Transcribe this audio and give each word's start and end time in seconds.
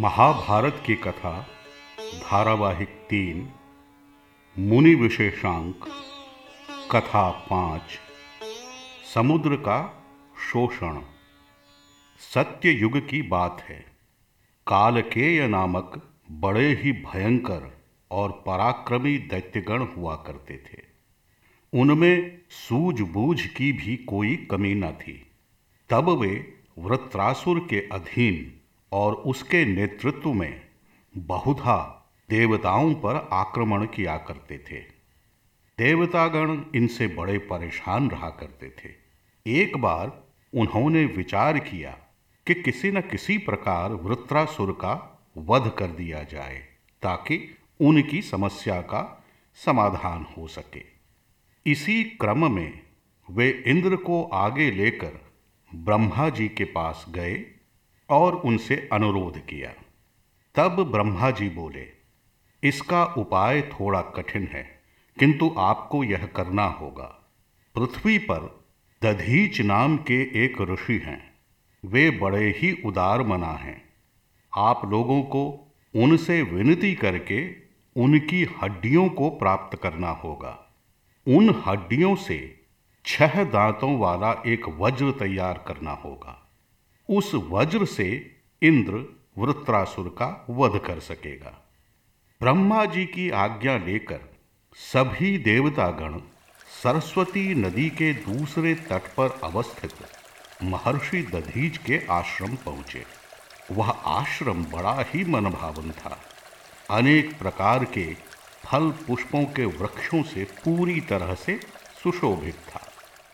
महाभारत 0.00 0.82
की 0.86 0.94
कथा, 0.94 1.46
धारावाहिक 2.00 2.88
तीन, 2.88 3.52
मुनि 4.58 4.94
विशेषांक, 4.94 5.88
कथा 6.90 7.30
पाँच, 7.30 7.82
समुद्र 9.14 9.56
का 9.56 10.04
शोषण। 10.52 11.00
सत्य 12.34 12.70
युग 12.70 13.08
की 13.08 13.22
बात 13.22 13.64
है। 13.68 13.84
कालकेय 14.66 15.48
नामक 15.48 16.14
बड़े 16.30 16.74
ही 16.74 16.92
भयंकर 16.92 17.80
और 18.10 18.44
पराक्रमी 18.46 19.18
दैत्यगण 19.18 19.82
हुआ 19.82 20.16
करते 20.16 20.56
थे। 20.56 20.82
उनमें 21.80 22.38
सूझबूझ 22.50 23.46
की 23.46 23.72
भी 23.72 23.96
कोई 23.96 24.36
कमी 24.36 24.74
न 24.74 24.90
थी। 24.90 25.30
तब 25.90 26.08
वे 26.08 26.58
वृत्रासुर 26.78 27.58
के 27.58 27.88
अधीन 27.92 28.59
और 28.92 29.14
उसके 29.14 29.64
नेतृत्व 29.64 30.32
में 30.32 30.60
बहुधा 31.16 31.96
देवताओं 32.30 32.94
पर 32.94 33.28
आक्रमण 33.32 33.86
किया 33.86 34.16
करते 34.16 34.58
थे। 34.58 34.80
देवतागण 35.78 36.62
इनसे 36.74 37.06
बड़े 37.06 37.38
परेशान 37.38 38.10
रहा 38.10 38.30
करते 38.30 38.68
थे। 38.68 38.92
एक 39.60 39.76
बार 39.76 40.24
उन्होंने 40.54 41.04
विचार 41.04 41.58
किया 41.58 41.90
कि 42.46 42.54
किसी 42.54 42.90
न 42.90 43.00
किसी 43.00 43.38
प्रकार 43.38 43.92
वृत्रासुर 43.92 44.72
का 44.72 45.22
वध 45.36 45.72
कर 45.78 45.86
दिया 45.86 46.22
जाए, 46.22 46.58
ताकि 47.02 47.56
उनकी 47.80 48.22
समस्या 48.22 48.80
का 48.80 49.24
समाधान 49.54 50.26
हो 50.38 50.46
सके। 50.48 50.82
इसी 51.66 52.04
क्रम 52.04 52.52
में 52.52 52.80
वे 53.30 53.64
इंद्र 53.66 53.96
को 53.96 54.22
आगे 54.22 54.70
लेकर 54.70 55.30
ब्रह्मा 55.74 56.28
जी 56.28 56.48
के 56.48 56.64
पास 56.64 57.06
गए 57.08 57.44
और 58.10 58.34
उनसे 58.34 58.88
अनुरोध 58.92 59.38
किया। 59.38 59.72
तब 60.54 60.90
ब्रह्मा 60.92 61.30
जी 61.30 61.48
बोले, 61.48 61.86
इसका 62.62 63.04
उपाय 63.04 63.62
थोड़ा 63.62 64.00
कठिन 64.00 64.48
है, 64.52 64.80
किंतु 65.18 65.54
आपको 65.58 66.04
यह 66.04 66.26
करना 66.26 66.64
होगा। 66.64 67.32
पृथ्वी 67.74 68.18
पर 68.18 68.64
दधीच 69.02 69.60
नाम 69.60 69.96
के 69.96 70.44
एक 70.44 70.60
ऋषि 70.60 70.98
हैं। 70.98 71.30
वे 71.84 72.10
बड़े 72.10 72.54
ही 72.58 72.82
उदार 72.84 73.22
मना 73.22 73.52
हैं। 73.52 73.82
आप 74.56 74.84
लोगों 74.84 75.22
को 75.22 75.72
उनसे 75.96 76.42
विनती 76.42 76.94
करके 76.94 77.50
उनकी 77.96 78.44
हड्डियों 78.62 79.08
को 79.08 79.30
प्राप्त 79.30 79.78
करना 79.82 80.10
होगा। 80.10 80.66
उन 81.28 81.62
हड्डियों 81.66 82.14
से 82.16 82.60
छह 83.06 83.44
दांतों 83.44 83.98
वाला 83.98 84.42
एक 84.46 84.68
वज्र 84.68 85.10
तैयार 85.10 85.64
करना 85.66 85.92
होगा। 85.92 86.39
उस 87.10 87.34
वज्र 87.34 87.84
से 87.84 88.36
इंद्र 88.62 89.20
वृत्रासुर 89.38 90.08
का 90.08 90.46
वध 90.50 90.80
कर 90.80 91.00
सकेगा। 91.00 91.68
ब्रह्मा 92.40 92.84
जी 92.84 93.06
की 93.06 93.30
आज्ञा 93.30 93.78
लेकर 93.78 94.20
सभी 94.74 95.38
देवतागण 95.38 96.20
सरस्वती 96.82 97.54
नदी 97.54 97.90
के 97.90 98.12
दूसरे 98.12 98.74
तट 98.74 99.02
पर 99.16 99.40
अवस्थित 99.44 99.92
महर्षि 100.62 101.22
दधीज 101.22 101.78
के 101.78 102.02
आश्रम 102.10 102.56
पहुँचे। 102.56 103.04
वह 103.72 103.90
आश्रम 103.90 104.64
बड़ा 104.64 105.04
ही 105.08 105.24
मनभावन 105.24 105.90
था। 105.90 106.18
अनेक 106.90 107.38
प्रकार 107.38 107.84
के 107.84 108.14
फल 108.64 108.90
पुष्पों 108.90 109.44
के 109.44 109.64
वृक्षों 109.64 110.22
से 110.22 110.44
पूरी 110.44 111.00
तरह 111.00 111.34
से 111.34 111.60
सुशोभित 112.02 112.54
था। 112.54 112.80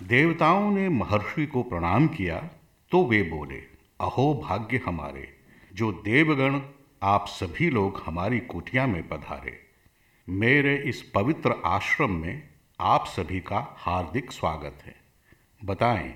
देवताओं 0.02 0.70
ने 0.70 0.88
महर्षि 0.88 1.46
को 1.46 1.62
प्रणाम 1.62 2.06
किया 2.06 2.50
तो 2.90 3.04
वे 3.04 3.22
बोले, 3.22 3.56
अहो 4.00 4.42
भाग्य 4.44 4.80
हमारे, 4.86 5.28
जो 5.72 5.92
देवगण 5.92 6.60
आप 7.02 7.26
सभी 7.28 7.70
लोग 7.70 8.02
हमारी 8.06 8.40
कुटिया 8.40 8.86
में 8.86 9.08
पधारे, 9.08 9.60
मेरे 10.28 10.76
इस 10.76 11.02
पवित्र 11.02 11.54
आश्रम 11.64 12.10
में 12.10 12.48
आप 12.80 13.06
सभी 13.06 13.40
का 13.40 13.76
हार्दिक 13.78 14.32
स्वागत 14.32 14.78
है। 14.86 14.96
बताएँ, 15.64 16.14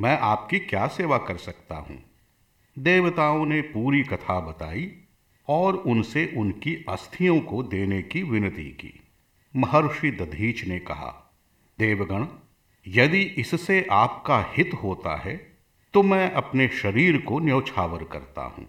मैं 0.00 0.18
आपकी 0.18 0.58
क्या 0.58 0.86
सेवा 0.86 1.18
कर 1.18 1.36
सकता 1.36 1.76
हूँ? 1.76 2.02
देवताओं 2.78 3.46
ने 3.46 3.60
पूरी 3.60 4.02
कथा 4.02 4.40
बताई 4.40 4.92
और 5.48 5.76
उनसे 5.76 6.34
उनकी 6.36 6.84
अस्थियों 6.88 7.40
को 7.40 7.62
देने 7.62 8.02
की 8.02 8.22
विनती 8.22 8.70
की। 8.70 9.00
महर्षि 9.56 10.10
दधीच 10.10 10.64
ने 10.64 10.78
कहा, 10.78 11.36
देवगण, 11.78 12.26
यदि 12.86 13.22
इससे 13.22 13.86
आपका 13.90 14.44
हित 14.56 14.70
होता 14.74 15.16
है 15.16 15.49
तो 15.94 16.02
मैं 16.02 16.32
अपने 16.32 16.68
शरीर 16.68 17.18
को 17.18 17.38
न्यौछावर 17.38 18.04
करता 18.04 18.42
हूँ। 18.42 18.66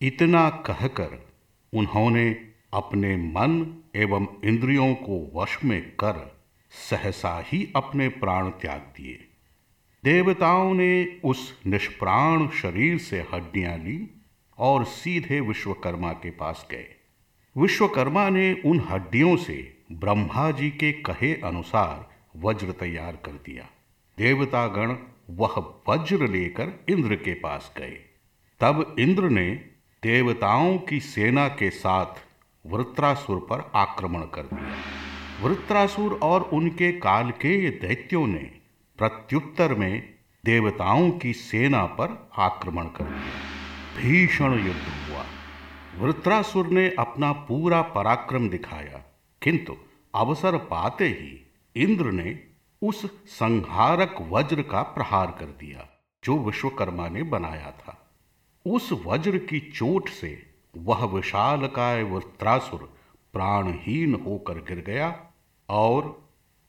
इतना 0.00 0.50
कहकर 0.50 1.28
उन्होंने 1.74 2.30
अपने 2.74 3.16
मन 3.16 3.82
एवं 3.96 4.26
इंद्रियों 4.44 4.94
को 4.94 5.32
वश 5.34 5.58
में 5.64 5.82
कर 5.82 6.40
सहसा 6.70 7.44
ही 7.46 7.72
अपने 7.76 8.08
प्राण 8.08 8.50
त्याग 8.50 8.80
दिए। 8.80 9.26
देवताओं 10.04 10.74
ने 10.74 11.20
उस 11.24 11.60
निष्प्राण 11.66 12.48
शरीर 12.48 12.98
से 12.98 13.20
हड्डियाँ 13.34 13.76
ली 13.78 14.22
और 14.58 14.84
सीधे 14.84 15.40
विश्वकर्मा 15.40 16.12
के 16.12 16.30
पास 16.30 16.66
गए। 16.70 16.86
विश्वकर्मा 17.56 18.28
ने 18.28 18.62
उन 18.66 18.80
हड्डियों 18.90 19.36
से 19.36 19.84
ब्रह्मा 19.92 20.50
जी 20.50 20.70
के 20.70 20.92
कहे 20.92 21.34
अनुसार 21.34 22.08
वज्र 22.36 22.72
तैयार 22.72 23.16
कर 23.24 23.32
दिया। 23.32 23.64
देवतागण 24.18 24.96
वह 25.30 25.82
वज्र 25.88 26.28
लेकर 26.28 26.84
इंद्र 26.88 27.14
के 27.14 27.34
पास 27.34 27.72
गए। 27.78 27.98
तब 28.60 28.96
इंद्र 28.98 29.28
ने 29.28 29.50
देवताओं 30.02 30.78
की 30.78 31.00
सेना 31.00 31.48
के 31.48 31.70
साथ 31.70 32.06
वृत्रासुर 32.66 33.46
पर 33.50 33.70
आक्रमण 33.74 34.20
कर 34.20 34.42
दिया। 34.42 35.48
वृत्रासुर 35.48 36.20
और 36.22 36.42
उनके 36.42 36.92
काल 36.92 37.30
के 37.30 37.70
दैत्यों 37.70 38.26
ने 38.26 38.50
प्रत्युत्तर 38.98 39.74
में 39.74 40.14
देवताओं 40.44 41.10
की 41.10 41.32
सेना 41.32 41.84
पर 41.84 42.30
आक्रमण 42.38 42.84
कर 42.84 43.04
दिया। 43.04 43.98
भीषण 43.98 44.52
युद्ध 44.66 45.10
हुआ। 45.10 45.24
वृत्रासुर 45.98 46.66
ने 46.66 46.88
अपना 46.98 47.32
पूरा 47.32 47.82
पराक्रम 47.82 48.48
दिखाया, 48.48 49.04
किंतु 49.42 49.76
अवसर 50.14 50.56
पाते 50.56 51.08
ही 51.08 51.50
इंद्र 51.76 52.10
ने 52.12 52.49
उस 52.82 53.04
संहारक 53.28 54.16
वज्र 54.30 54.62
का 54.62 54.82
प्रहार 54.82 55.30
कर 55.30 55.46
दिया, 55.60 55.86
जो 56.22 56.38
विश्वकर्मा 56.38 57.08
ने 57.08 57.22
बनाया 57.22 57.70
था। 57.70 57.96
उस 58.66 58.88
वज्र 59.06 59.38
की 59.38 59.60
चोट 59.74 60.08
से 60.08 60.30
वह 60.76 61.04
विशालकाय 61.06 62.02
वृत्रासुर 62.02 62.92
प्राणहीन 63.32 64.14
होकर 64.14 64.58
गिर 64.58 64.80
गया 64.86 65.14
और 65.68 66.08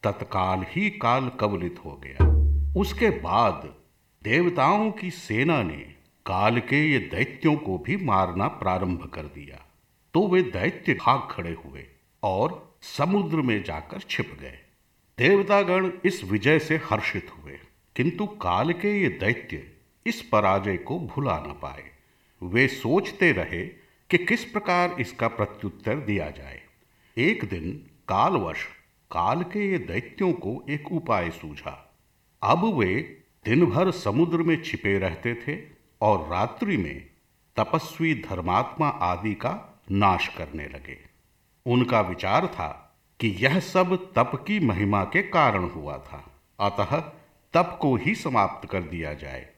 तत्काल 0.04 0.66
ही 0.70 0.90
काल 0.90 1.30
कवलित 1.30 1.80
हो 1.86 2.02
गया। 2.06 2.28
उसके 2.80 3.10
बाद 3.10 3.70
देवताओं 4.22 4.92
की 4.92 5.12
सेना 5.12 5.62
ने 5.64 5.80
काल 6.26 6.60
के 6.60 6.84
ये 6.92 7.00
दैत्यों 7.08 7.56
को 7.56 7.78
भी 7.78 7.98
मारना 8.06 8.48
प्रारंभ 8.48 9.10
कर 9.14 9.24
दिया 9.26 9.66
तो 10.14 10.28
वे 10.28 10.42
दैत्य 10.44 10.94
भाग 10.94 11.28
खड़े 11.32 11.56
हुए 11.66 11.86
और 12.24 12.76
समुद्र 12.98 13.42
में 13.42 13.64
जाकर 13.64 14.00
छिप 14.00 14.38
गए। 14.42 14.58
देवतागण 15.18 15.90
इस 16.06 16.24
विजय 16.24 16.60
से 16.60 16.76
हर्षित 16.86 17.28
हुए, 17.32 17.58
किंतु 17.96 18.26
काल 18.26 18.72
के 18.74 18.92
ये 19.02 19.10
दैत्य 19.10 19.64
इस 20.06 20.22
पराजय 20.22 20.78
को 20.78 21.00
भुला 21.00 21.38
न 21.40 21.52
पाए। 21.62 21.84
वे 22.42 22.68
सोचते 22.68 23.32
रहे 23.32 23.66
कि 24.10 24.18
किस 24.18 24.46
प्रकार 24.46 24.96
इसका 25.00 25.28
प्रत्युत्तर 25.28 25.96
दिया 25.96 26.30
जाए। 26.30 26.60
एक 27.18 27.46
दिन 27.46 27.72
कालवश 28.08 28.64
काल 29.12 29.44
के 29.44 29.70
ये 29.72 29.78
दैत्यों 29.78 30.32
को 30.34 30.64
एक 30.70 30.92
उपाय 30.92 31.30
सूझा। 31.32 31.78
अब 32.42 32.66
वे 32.80 32.96
दिन 33.46 33.66
भर 33.66 33.92
समुद्र 33.92 34.38
में 34.38 34.62
छिपे 34.64 34.98
रहते 35.00 35.34
थे 35.38 35.60
और 36.02 36.28
रात्रि 36.30 36.78
में 36.78 37.06
तपस्वी 37.58 38.14
धर्मात्मा 38.22 38.88
आदि 38.88 39.34
का 39.34 39.84
नाश 39.92 40.28
करने 40.28 40.66
लगे। 40.66 40.98
उनका 41.66 42.02
विचार 42.02 42.48
था 42.48 42.91
कि 43.22 43.28
यह 43.28 43.60
सब 43.60 44.14
तप 44.16 44.32
की 44.36 44.60
महिमा 44.60 45.04
के 45.04 45.22
कारण 45.22 45.70
हुआ 45.70 45.98
था। 45.98 46.42
अतः 46.60 46.96
तप 47.54 47.80
को 47.82 47.96
ही 47.96 48.16
समाप्त 48.16 48.70
कर 48.70 48.82
दिया 48.82 49.14
जाए। 49.14 49.50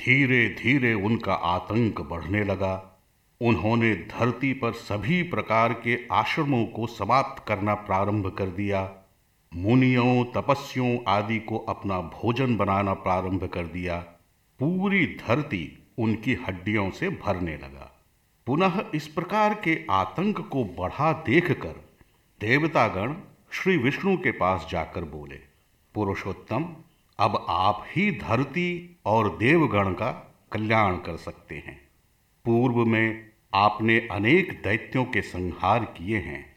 धीरे 0.00 0.48
धीरे 0.48 0.94
उनका 0.94 1.34
आतंक 1.34 2.00
बढ़ने 2.00 2.44
लगा। 2.44 3.02
उन्होंने 3.40 3.94
धरती 3.94 4.52
पर 4.52 4.72
सभी 4.72 5.22
प्रकार 5.22 5.72
के 5.72 6.06
आश्रमों 6.12 6.66
को 6.66 6.86
समाप्त 6.86 7.44
करना 7.48 7.74
प्रारंभ 7.74 8.26
कर 8.38 8.46
दिया। 8.46 8.94
मुनियों, 9.54 10.24
तपस्यों 10.24 10.98
आदि 11.08 11.38
को 11.38 11.58
अपना 11.58 12.00
भोजन 12.00 12.56
बनाना 12.56 12.94
प्रारंभ 12.94 13.44
कर 13.44 13.66
दिया। 13.66 13.98
पूरी 14.60 15.06
धरती 15.06 15.88
उनकी 15.98 16.34
हड्डियों 16.34 16.90
से 16.90 17.08
भरने 17.08 17.56
लगा। 17.56 18.04
पुनः 18.46 18.84
इस 18.94 19.08
प्रकार 19.08 19.54
के 19.54 19.86
आतंक 19.90 20.48
को 20.48 20.64
बढ़ा 20.64 21.12
देखकर 21.12 21.83
देवतागण 22.44 23.14
श्री 23.52 23.76
विष्णु 23.76 24.16
के 24.16 24.30
पास 24.30 24.66
जाकर 24.70 25.04
बोले, 25.04 25.36
पुरुषोत्तम, 25.94 26.76
अब 27.18 27.46
आप 27.48 27.84
ही 27.88 28.10
धरती 28.10 28.96
और 29.06 29.36
देवगण 29.36 29.92
का 29.92 30.36
कल्याण 30.52 30.96
कर 30.96 31.16
सकते 31.16 31.54
हैं। 31.54 31.88
पूर्व 32.44 32.84
में 32.84 33.30
आपने 33.54 34.08
अनेक 34.10 34.52
दैत्यों 34.64 35.04
के 35.04 35.22
संहार 35.22 35.84
किए 35.84 36.18
हैं, 36.18 36.56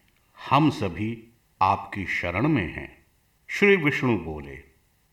हम 0.50 0.70
सभी 0.70 1.24
आपकी 1.62 2.06
शरण 2.06 2.48
में 2.48 2.74
हैं। 2.74 3.06
श्री 3.48 3.76
विष्णु 3.76 4.18
बोले, 4.18 4.58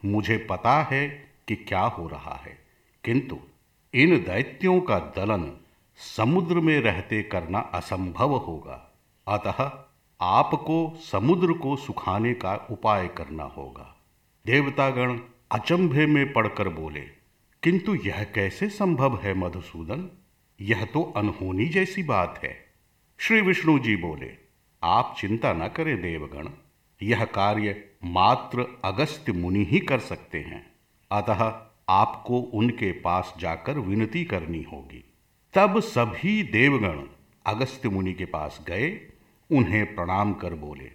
मुझे 0.06 0.38
पता 0.38 0.82
है 0.84 1.08
कि 1.48 1.56
क्या 1.56 1.82
हो 1.82 2.08
रहा 2.08 2.36
है, 2.36 2.58
किंतु 3.04 3.40
इन 3.94 4.18
दैत्यों 4.18 4.82
का 4.82 5.00
दलन 5.00 5.52
समुद्र 5.98 6.56
में 6.56 6.80
रहते 6.80 7.24
करना 7.24 7.60
असंभव 7.60 8.36
होगा। 8.36 8.96
अतः 9.28 9.85
आपको 10.22 10.94
समुद्र 11.00 11.54
को 11.54 11.76
सुखाने 11.76 12.34
का 12.34 12.68
उपाय 12.72 13.08
करना 13.08 13.44
होगा। 13.44 13.96
देवतागण 14.46 15.20
अचंभे 15.52 16.06
में 16.06 16.34
पड़कर 16.34 16.70
बोले, 16.70 17.02
किंतु 17.64 17.96
यह 17.96 18.24
कैसे 18.24 18.70
संभव 18.70 19.20
है, 19.22 19.34
मधुसूदन? 19.34 20.10
यह 20.62 20.86
तो 20.86 21.14
अनहोनी 21.18 21.66
जैसी 21.66 22.04
बात 22.04 22.40
है। 22.44 22.56
श्री 23.20 23.42
विष्णु 23.42 23.80
जी 23.80 23.96
बोले, 23.96 24.32
आप 24.84 25.16
चिंता 25.20 25.54
न 25.54 25.68
करें 25.68 26.02
देवगण, 26.02 26.50
यह 27.02 27.26
कार्य 27.26 27.90
मात्र 28.04 28.82
अगस्त्य 28.86 29.32
मुनि 29.32 29.64
ही 29.64 29.80
कर 29.80 30.00
सकते 30.00 30.40
हैं। 30.40 30.66
अतः 31.12 31.62
आपको 31.90 32.40
उनके 32.40 32.92
पास 32.92 33.34
जाकर 33.40 33.80
विनती 33.80 34.26
करनी 34.26 34.62
होगी। 34.64 35.14
तब 35.54 35.80
सभी 35.80 36.44
देवगण 36.44 37.04
अगस्त्य 37.46 37.90
मुनि 37.90 38.14
के 38.14 38.26
पास 38.26 38.66
गए 38.68 38.90
उन्हें 39.52 39.96
प्रणाम 39.96 40.34
कर 40.34 40.54
बोले। 40.54 40.92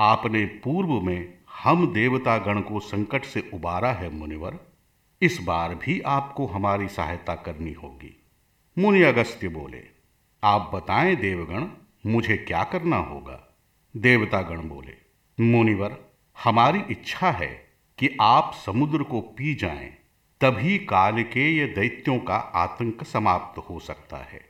आपने 0.00 0.44
पूर्व 0.44 1.00
में 1.00 1.38
हम 1.62 1.92
देवता 1.92 2.38
गण 2.38 2.60
को 2.60 2.80
संकट 2.80 3.24
से 3.24 3.50
उबारा 3.54 3.92
है, 3.92 4.10
मुनिवर। 4.10 4.58
इस 5.22 5.40
बार 5.44 5.74
भी 5.74 6.00
आपको 6.00 6.46
हमारी 6.46 6.88
सहायता 6.88 7.34
करनी 7.34 7.72
होगी। 7.72 8.22
मुनि 8.78 9.02
अगस्त्य 9.02 9.48
बोले, 9.48 9.84
आप 10.44 10.70
बताएँ 10.74 11.16
देवगण, 11.16 11.66
मुझे 12.10 12.36
क्या 12.36 12.64
करना 12.64 12.96
होगा? 12.96 13.56
देवतागण 13.96 14.60
बोले, 14.60 14.94
मुनिवर, 15.40 15.98
हमारी 16.44 16.82
इच्छा 16.90 17.30
है 17.30 17.68
कि 17.98 18.16
आप 18.20 18.52
समुद्र 18.66 19.02
को 19.02 19.20
पी 19.20 19.54
जाएँ, 19.54 19.98
तभी 20.40 20.78
काल 20.78 21.22
के 21.22 21.52
ये 21.52 21.66
दैत्यों 21.66 22.18
का 22.18 22.36
आतंक 22.36 23.04
समाप्त 23.04 23.58
हो 23.58 23.80
सकता 23.80 24.16
है। 24.16 24.40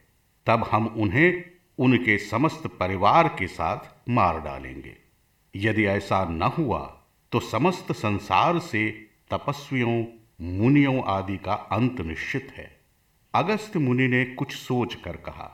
तब 0.47 0.69
हम 0.73 0.87
उन्हें 0.87 1.45
उनके 1.78 2.16
समस्त 2.19 2.66
परिवार 2.80 3.28
के 3.28 3.46
साथ 3.48 4.10
मार 4.10 4.40
डालेंगे। 4.40 4.96
यदि 5.54 5.84
ऐसा 5.86 6.25
न 6.25 6.50
हुआ 6.58 6.80
तो 7.32 7.40
समस्त 7.40 7.92
संसार 7.92 8.58
से 8.58 8.88
तपस्वियों, 9.30 10.04
मुनियों 10.40 11.02
आदि 11.08 11.36
का 11.36 11.54
अंत 11.72 12.00
निश्चित 12.00 12.52
है। 12.56 12.70
अगस्त 13.34 13.76
मुनि 13.76 14.06
ने 14.08 14.25
कुछ 14.25 14.54
सोच 14.54 14.94
कर 14.94 15.16
कहा, 15.19 15.50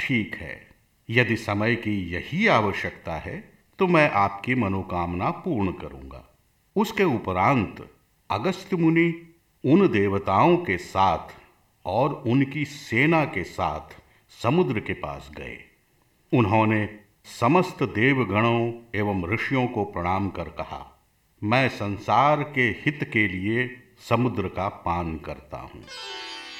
ठीक 0.00 0.34
है, 0.34 0.56
यदि 1.08 1.36
समय 1.36 1.74
की 1.76 1.98
यही 2.12 2.46
आवश्यकता 2.46 3.14
है 3.16 3.38
तो 3.78 3.86
मैं 3.86 4.10
आपकी 4.10 4.54
मनोकामना 4.54 5.30
पूर्ण 5.30 5.72
करूँगा। 5.72 6.24
उसके 6.76 7.04
उपरांत 7.04 7.88
अगस्त 8.30 8.74
मुनि 8.74 9.12
उन 9.64 9.86
देवताओं 9.88 10.56
के 10.56 10.76
साथ 10.78 11.34
और 11.84 12.22
उनकी 12.26 12.64
सेना 12.64 13.24
के 13.24 13.44
साथ 13.44 13.96
समुद्र 14.32 14.80
के 14.80 14.92
पास 14.94 15.30
गए। 15.38 15.58
उन्होंने 16.32 16.98
समस्त 17.40 17.82
देवगणों 17.82 18.72
एवं 18.94 19.24
ऋषियों 19.30 19.66
को 19.66 19.84
प्रणाम 19.84 20.28
कर 20.28 20.44
कहा, 20.44 21.06
मैं 21.42 21.68
संसार 21.68 22.42
के 22.42 22.62
हित 22.62 23.10
के 23.12 23.28
लिए 23.28 23.68
समुद्र 24.08 24.48
का 24.48 24.68
पान 24.68 25.16
करता 25.18 25.58
हूँ। 25.58 25.82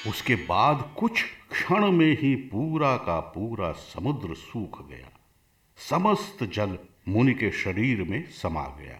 उसके 0.07 0.35
बाद 0.35 0.89
कुछ 0.97 1.23
क्षण 1.51 1.91
में 1.91 2.17
ही 2.21 2.35
पूरा 2.35 2.97
का 2.97 3.19
पूरा 3.19 3.71
समुद्र 3.71 4.33
सूख 4.33 4.89
गया। 4.89 5.09
समस्त 5.89 6.43
जल 6.43 6.77
मुनि 7.07 7.33
के 7.33 7.51
शरीर 7.51 8.03
में 8.03 8.23
समा 8.29 8.65
गया। 8.79 8.99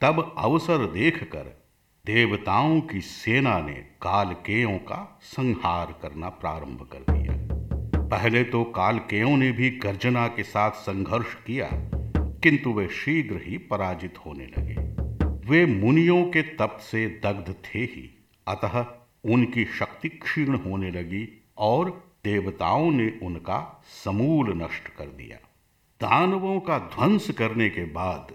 तब 0.00 0.34
अवसर 0.38 0.86
देखकर 0.86 1.62
देवताओं 2.06 2.80
की 2.80 3.00
सेना 3.00 3.58
ने 3.58 3.74
कालकेयों 3.74 4.78
का 4.78 5.20
संहार 5.22 5.94
करना 6.02 6.28
प्रारंभ 6.28 6.88
कर 6.92 6.98
दिया। 6.98 7.17
पहले 8.08 8.42
तो 8.44 8.62
कालकेयों 8.64 9.36
ने 9.36 9.50
भी 9.52 9.70
गर्जना 9.70 10.26
के 10.26 10.42
साथ 10.42 10.70
संघर्ष 10.70 11.34
किया, 11.46 11.68
किंतु 12.42 12.72
वे 12.72 12.88
शीघ्र 12.88 13.40
ही 13.42 13.58
पराजित 13.58 14.14
होने 14.26 14.46
लगे। 14.46 14.76
वे 15.50 15.64
मुनियों 15.66 16.24
के 16.24 16.42
तप 16.42 16.78
से 16.80 17.06
दग्ध 17.24 17.54
थे 17.64 17.78
ही, 17.78 18.08
अतः 18.46 18.84
उनकी 19.24 19.64
शक्ति 19.78 20.08
क्षीण 20.08 20.54
होने 20.54 20.90
लगी 20.90 21.26
और 21.58 21.90
देवताओं 22.24 22.90
ने 22.90 23.12
उनका 23.22 23.82
समूल 24.04 24.52
नष्ट 24.62 24.88
कर 24.88 25.06
दिया। 25.06 25.36
दानवों 26.00 26.58
का 26.60 26.78
ध्वंस 26.78 27.30
करने 27.30 27.68
के 27.70 27.84
बाद 27.84 28.32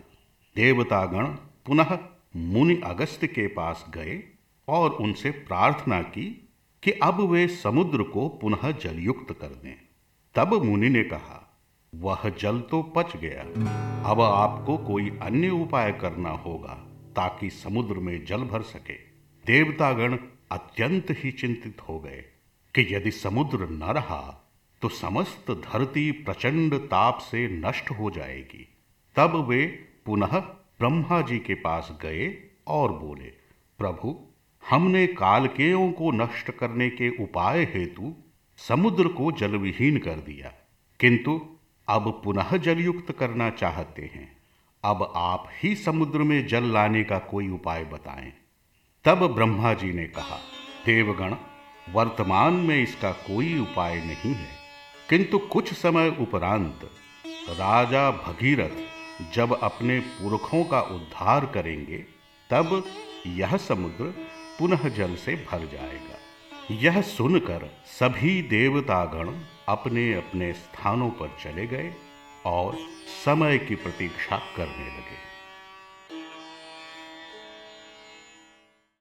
देवतागण 0.56 1.26
पुनः 1.66 1.98
मुनि 2.36 2.80
अगस्त 2.86 3.26
के 3.26 3.48
पास 3.48 3.86
गए 3.90 4.22
और 4.68 4.92
उनसे 4.92 5.32
प्रार्थना 5.32 6.02
की 6.02 6.43
कि 6.84 6.92
अब 7.04 7.20
वे 7.22 7.48
समुद्र 7.48 8.04
को 8.04 8.28
पुनः 8.42 8.72
जलयुक्त 8.72 9.34
कर 9.34 9.48
दें। 9.48 9.76
तब 10.36 10.54
मुनि 10.64 10.90
ने 10.90 11.04
कहा, 11.04 11.40
वह 11.94 12.30
जल 12.30 12.60
तो 12.62 12.82
पच 12.96 13.16
गया। 13.18 13.42
अब 14.12 14.22
आपको 14.22 14.78
कोई 14.78 15.10
अन्य 15.22 15.50
उपाय 15.50 15.92
करना 15.92 16.30
होगा 16.30 16.74
ताकि 17.16 17.50
समुद्र 17.50 18.00
में 18.00 18.26
जल 18.26 18.44
भर 18.44 18.62
सके 18.62 18.94
देवतागण 19.46 20.18
अत्यंत 20.52 21.06
ही 21.12 21.32
चिंतित 21.32 21.82
हो 21.82 22.00
गए 22.00 22.24
कि 22.76 22.88
यदि 22.96 23.12
समुद्र 23.12 23.68
न 23.70 23.84
रहा 23.84 24.22
तो 24.82 24.90
समस्त 24.90 25.52
धरती 25.52 26.12
प्रचंड 26.12 26.76
ताप 26.88 27.18
से 27.18 27.48
नष्ट 27.60 27.92
हो 27.92 28.10
जाएगी। 28.12 28.68
तब 29.16 29.36
वे 29.50 29.66
पुनः 30.06 30.40
ब्रह्मा 30.80 31.22
जी 31.22 31.40
के 31.40 31.54
पास 31.54 31.98
गए 32.02 32.28
और 32.68 32.92
बोले, 32.94 33.32
प्रभु 33.80 34.10
हमने 34.70 35.08
कालकेयों 35.08 35.92
को 35.92 36.12
नष्ट 36.12 36.52
करने 36.52 36.90
के 36.90 37.24
उपाय 37.24 37.64
हेतु 37.64 38.16
समुद्र 38.58 39.08
को 39.08 39.32
जलविहीन 39.32 39.98
कर 39.98 40.14
दिया। 40.14 40.54
किंतु 41.00 41.58
अब 41.88 42.22
पुनः 42.24 42.58
जलयुक्त 42.58 43.12
करना 43.12 43.50
चाहते 43.50 44.02
हैं। 44.02 44.38
अब 44.84 45.14
आप 45.16 45.50
ही 45.64 45.76
समुद्र 45.76 46.20
में 46.20 46.48
जल 46.48 46.64
लाने 46.64 47.04
का 47.04 47.20
कोई 47.20 47.50
उपाय 47.50 47.84
बताएँ। 47.84 48.34
तब 49.06 49.28
ब्रह्मा 49.28 49.74
जी 49.74 49.94
ने 49.94 50.06
कहा, 50.06 50.40
देवगण, 50.86 51.36
वर्तमान 51.94 52.54
में 52.54 52.84
इसका 52.84 53.12
कोई 53.12 53.60
उपाय 53.60 53.96
नहीं 53.96 54.34
है। 54.34 54.64
किंतु 55.10 55.40
कुछ 55.40 55.74
समय 55.74 56.18
उपरांत 56.20 56.80
राजा 57.50 58.12
भगीरथ 58.12 58.72
जब 59.34 59.60
अपने 59.64 60.00
पुरखों 60.00 60.64
का 60.64 60.82
उद्धार 60.82 61.46
करेंगे, 61.46 61.98
तब 62.50 62.84
यह 63.28 63.58
समुद्र 63.58 64.14
पुनः 64.60 64.90
जल 64.90 65.16
से 65.16 65.36
भर 65.36 65.60
जाएगा। 65.60 66.18
यह 66.72 67.02
सुनकर 67.02 67.70
सभी 67.86 68.42
देवतागण 68.42 69.34
अपने 69.68 70.14
अपने 70.14 70.54
स्थानों 70.54 71.10
पर 71.10 71.38
चले 71.44 71.68
गए 71.68 71.94
और 72.46 72.78
समय 73.26 73.58
की 73.58 73.76
प्रतीक्षा 73.76 74.38
करने 74.58 74.88
लगे। 74.88 75.23